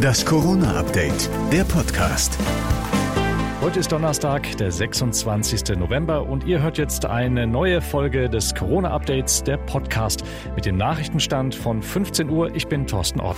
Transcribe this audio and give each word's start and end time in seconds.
Das 0.00 0.24
Corona-Update, 0.24 1.30
der 1.52 1.64
Podcast. 1.64 2.38
Heute 3.60 3.80
ist 3.80 3.92
Donnerstag, 3.92 4.56
der 4.56 4.72
26. 4.72 5.76
November 5.76 6.22
und 6.26 6.44
ihr 6.44 6.62
hört 6.62 6.78
jetzt 6.78 7.04
eine 7.04 7.46
neue 7.46 7.80
Folge 7.80 8.28
des 8.28 8.54
Corona-Updates, 8.54 9.42
der 9.42 9.58
Podcast 9.58 10.24
mit 10.54 10.64
dem 10.66 10.76
Nachrichtenstand 10.76 11.54
von 11.54 11.82
15 11.82 12.30
Uhr. 12.30 12.54
Ich 12.54 12.66
bin 12.66 12.86
Thorsten 12.86 13.20
Ort. 13.20 13.36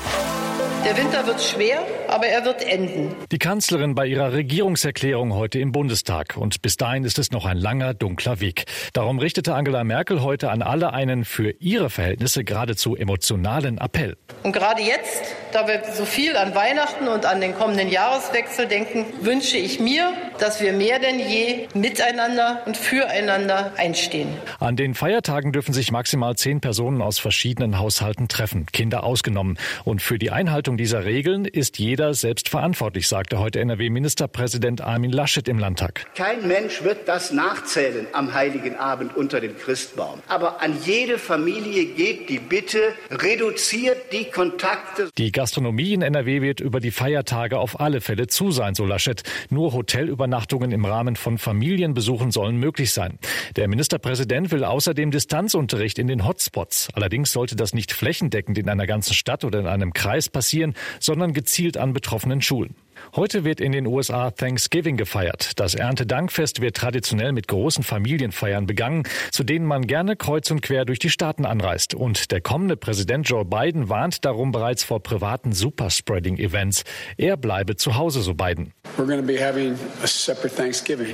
Der 0.85 0.97
Winter 0.97 1.25
wird 1.29 1.41
schwer, 1.41 1.87
aber 2.09 2.27
er 2.27 2.45
wird 2.45 2.65
enden. 2.65 3.15
Die 3.31 3.39
Kanzlerin 3.39 3.95
bei 3.95 4.07
ihrer 4.07 4.33
Regierungserklärung 4.33 5.33
heute 5.33 5.61
im 5.61 5.71
Bundestag. 5.71 6.37
Und 6.37 6.61
bis 6.61 6.77
dahin 6.77 7.05
ist 7.05 7.21
es 7.21 7.31
noch 7.31 7.47
ein 7.47 7.57
langer, 7.57 7.95
dunkler 7.95 8.41
Weg. 8.41 8.65
Darum 8.93 9.21
richtete 9.21 9.55
Angela 9.55 9.85
Merkel 9.85 10.23
heute 10.23 10.51
an 10.51 10.61
alle 10.61 10.93
einen 10.93 11.25
für 11.25 11.51
ihre 11.61 11.89
Verhältnisse 11.89 12.43
geradezu 12.43 12.97
emotionalen 12.97 13.79
Appell. 13.79 14.17
Und 14.43 14.53
gerade 14.53 14.83
jetzt, 14.83 15.37
da 15.53 15.69
wir 15.69 15.83
so 15.95 16.05
viel 16.05 16.37
an 16.37 16.55
Weihnachten 16.55 17.09
und 17.09 17.27
an 17.27 17.41
den 17.41 17.55
kommenden 17.55 17.89
Jahreswechsel 17.89 18.67
denken, 18.67 19.07
wünsche 19.21 19.57
ich 19.57 19.81
mir, 19.81 20.13
dass 20.39 20.61
wir 20.61 20.73
mehr 20.73 20.99
denn 20.99 21.19
je 21.19 21.69
miteinander 21.75 22.63
und 22.67 22.77
füreinander 22.77 23.73
einstehen. 23.77 24.29
An 24.61 24.77
den 24.77 24.95
Feiertagen 24.95 25.53
dürfen 25.53 25.73
sich 25.73 25.93
maximal 25.93 26.37
zehn 26.37 26.61
Personen 26.61 27.03
aus 27.03 27.19
verschiedenen 27.19 27.79
Haushalten 27.79 28.29
treffen, 28.29 28.67
Kinder 28.73 29.05
ausgenommen. 29.05 29.59
Und 29.85 30.03
für 30.03 30.19
die 30.19 30.31
Einhaltung 30.31 30.77
dieser 30.77 31.05
Regeln 31.05 31.45
ist 31.45 31.79
jeder 31.79 32.15
selbst 32.15 32.49
verantwortlich, 32.49 33.09
sagte 33.09 33.39
heute 33.39 33.61
NRW-Ministerpräsident 33.61 34.81
Armin 34.81 35.13
Laschet 35.13 35.49
im 35.49 35.59
Landtag. 35.59 36.07
Kein 36.15 36.47
Mensch 36.49 36.83
wird 36.83 37.09
das 37.09 37.33
nachzählen 37.33 38.07
am 38.13 38.33
heiligen 38.35 38.77
Abend 38.77 39.17
unter 39.17 39.41
dem 39.41 39.57
Christbaum. 39.57 40.21
Aber 40.29 40.63
an 40.63 40.77
jede 40.85 41.19
Familie 41.19 41.87
geht 41.87 42.29
die 42.29 42.39
Bitte, 42.39 42.79
reduziert 43.11 44.13
die 44.13 44.25
Kontakte. 44.25 45.11
Die 45.19 45.33
Gastronomie 45.43 45.93
in 45.93 46.03
NRW 46.03 46.41
wird 46.41 46.61
über 46.61 46.79
die 46.79 46.93
Feiertage 46.93 47.59
auf 47.59 47.81
alle 47.81 48.01
Fälle 48.01 48.29
zu 48.29 48.53
sein, 48.53 48.77
so 48.77 48.87
Laschet. 48.87 49.25
Nur 49.51 49.73
Hotelübernachtungen 49.73 50.71
im 50.71 50.85
Rahmen 50.85 51.17
von 51.17 51.37
Familienbesuchen 51.37 52.31
sollen 52.31 52.59
möglich 52.59 52.93
sein. 52.93 53.19
Der 53.57 53.67
Ministerpräsident 53.67 54.53
will 54.53 54.63
außerdem 54.63 55.11
Distanzunterricht 55.11 55.99
in 55.99 56.07
den 56.07 56.25
Hotspots. 56.25 56.91
Allerdings 56.93 57.33
sollte 57.33 57.57
das 57.57 57.75
nicht 57.75 57.91
flächendeckend 57.91 58.57
in 58.57 58.69
einer 58.69 58.87
ganzen 58.87 59.15
Stadt 59.15 59.43
oder 59.43 59.59
in 59.59 59.67
einem 59.67 59.93
Kreis 59.93 60.29
passieren, 60.29 60.75
sondern 61.01 61.33
gezielt 61.33 61.77
an 61.77 61.93
betroffenen 61.93 62.41
Schulen. 62.41 62.77
Heute 63.15 63.45
wird 63.45 63.61
in 63.61 63.73
den 63.73 63.87
USA 63.87 64.31
Thanksgiving 64.31 64.97
gefeiert. 64.97 65.59
Das 65.61 65.75
Erntedankfest 65.75 66.61
wird 66.61 66.77
traditionell 66.77 67.33
mit 67.33 67.49
großen 67.49 67.85
Familienfeiern 67.85 68.67
begangen, 68.67 69.05
zu 69.31 69.45
denen 69.45 69.67
man 69.67 69.87
gerne 69.87 70.17
kreuz 70.17 70.51
und 70.51 70.63
quer 70.63 70.85
durch 70.85 70.99
die 70.99 71.11
Staaten 71.11 71.45
anreist. 71.45 71.95
Und 71.95 72.31
der 72.31 72.41
kommende 72.41 72.77
Präsident 72.77 73.29
Joe 73.29 73.45
Biden 73.45 73.89
warnt 73.89 74.25
darum 74.25 74.53
bereits 74.53 74.85
vor 74.85 75.03
privaten 75.03 75.53
Superspreading-Events. 75.53 76.85
Er 77.17 77.37
bleibe 77.37 77.77
zu 77.77 77.97
Hause, 77.97 78.23
so 78.23 78.35
Biden. 78.35 78.73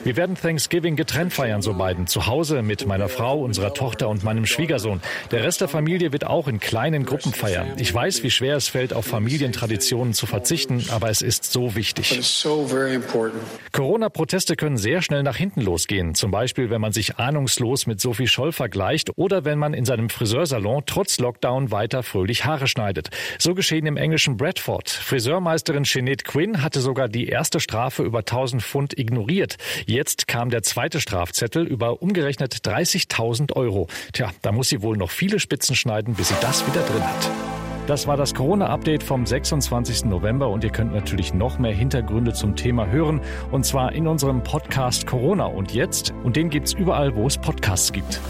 Wir 0.05 0.17
werden 0.17 0.37
Thanksgiving 0.37 0.97
getrennt 0.97 1.33
feiern, 1.33 1.63
so 1.63 1.75
Biden. 1.75 2.07
Zu 2.07 2.27
Hause 2.27 2.63
mit 2.63 2.87
meiner 2.87 3.09
Frau, 3.09 3.41
unserer 3.41 3.75
Tochter 3.75 4.09
und 4.09 4.25
meinem 4.25 4.47
Schwiegersohn. 4.47 5.01
Der 5.31 5.45
Rest 5.45 5.61
der 5.61 5.69
Familie 5.69 6.13
wird 6.13 6.27
auch 6.27 6.49
in 6.49 6.61
kleinen 6.61 7.05
Gruppen 7.05 7.33
feiern. 7.33 7.73
Ich 7.79 7.93
weiß, 7.93 8.23
wie 8.23 8.31
schwer 8.31 8.57
es 8.57 8.69
fällt, 8.69 8.93
auf 8.93 9.07
Familientraditionen 9.07 10.15
zu 10.15 10.27
verzichten, 10.27 10.85
aber 10.91 11.11
es 11.11 11.23
ist 11.23 11.53
so 11.53 11.75
wichtig. 11.75 12.11
Corona-Proteste 13.73 14.57
können 14.57 14.77
sehr 14.77 15.03
schnell 15.03 15.23
nach 15.23 15.37
hinten 15.37 15.61
losgehen. 15.61 16.15
Zum 16.15 16.31
Beispiel, 16.31 16.71
wenn 16.71 16.81
man 16.81 16.93
sich 16.93 17.19
ahnungslos 17.19 17.87
mit 17.87 18.01
Sophie 18.01 18.27
Scholl 18.27 18.53
vergleicht 18.53 19.17
oder 19.17 19.45
wenn 19.45 19.59
man 19.59 19.75
in 19.75 19.85
seinem 19.85 20.09
Friseursalon 20.11 20.83
trotz 20.87 21.19
Lockdown 21.19 21.71
weiter 21.71 22.03
fröhlich 22.03 22.45
Haare 22.45 22.67
schneidet. 22.67 23.11
So 23.39 23.55
geschehen 23.55 23.87
im 23.87 23.97
englischen 23.97 24.37
Bradford. 24.37 24.89
Friseurmeisterin 24.91 25.85
Sinead 25.85 26.25
Quinn 26.25 26.63
hatte 26.63 26.81
sogar 26.81 27.09
die 27.09 27.29
erste 27.29 27.61
Strafe 27.69 28.03
über 28.03 28.21
1000 28.21 28.63
Pfund 28.63 28.99
ignoriert. 28.99 29.59
Jetzt 29.85 30.27
kam 30.27 30.49
der 30.49 30.63
zweite 30.63 31.03
Strafzettel 31.03 31.67
über 31.67 32.01
umgerechnet 32.01 32.55
30.000 32.55 33.53
Euro. 33.53 33.89
Tja, 34.15 34.31
da 34.41 34.53
muss 34.53 34.71
sie 34.71 34.81
wohl 34.81 34.97
noch 34.97 35.11
viele 35.11 35.39
Spitzen 35.39 35.77
schneiden, 35.77 36.15
bis 36.15 36.29
sie 36.29 36.35
das 36.41 36.67
wieder 36.67 36.81
drin 36.81 37.05
hat. 37.05 37.31
Das 37.87 38.07
war 38.07 38.17
das 38.17 38.35
Corona-Update 38.35 39.03
vom 39.03 39.27
26. 39.27 40.07
November 40.07 40.49
und 40.49 40.65
ihr 40.65 40.71
könnt 40.71 40.95
natürlich 40.95 41.35
noch 41.35 41.59
mehr 41.59 41.75
Hintergründe 41.75 42.33
zum 42.33 42.57
Thema 42.57 42.87
hören 42.87 43.21
und 43.51 43.67
zwar 43.67 43.93
in 43.93 44.07
unserem 44.07 44.43
Podcast 44.43 45.07
Corona 45.07 45.45
und 45.45 45.73
jetzt 45.73 46.15
und 46.25 46.37
den 46.37 46.49
gibt's 46.49 46.73
überall, 46.73 47.15
wo 47.17 47.27
es 47.27 47.37
Podcasts 47.37 47.93
gibt. 47.93 48.21